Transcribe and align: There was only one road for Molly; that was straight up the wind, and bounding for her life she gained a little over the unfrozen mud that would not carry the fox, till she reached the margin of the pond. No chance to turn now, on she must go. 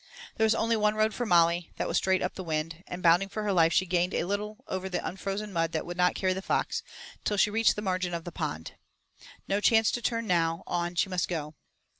There 0.35 0.45
was 0.45 0.55
only 0.55 0.75
one 0.75 0.95
road 0.95 1.13
for 1.13 1.27
Molly; 1.27 1.71
that 1.77 1.87
was 1.87 1.97
straight 1.97 2.23
up 2.23 2.33
the 2.33 2.43
wind, 2.43 2.83
and 2.87 3.03
bounding 3.03 3.29
for 3.29 3.43
her 3.43 3.53
life 3.53 3.71
she 3.71 3.85
gained 3.85 4.15
a 4.15 4.23
little 4.23 4.63
over 4.67 4.89
the 4.89 5.07
unfrozen 5.07 5.53
mud 5.53 5.73
that 5.73 5.85
would 5.85 5.95
not 5.95 6.15
carry 6.15 6.33
the 6.33 6.41
fox, 6.41 6.81
till 7.23 7.37
she 7.37 7.51
reached 7.51 7.75
the 7.75 7.83
margin 7.83 8.15
of 8.15 8.23
the 8.23 8.31
pond. 8.31 8.71
No 9.47 9.61
chance 9.61 9.91
to 9.91 10.01
turn 10.01 10.25
now, 10.25 10.63
on 10.65 10.95
she 10.95 11.07
must 11.07 11.27
go. 11.27 11.53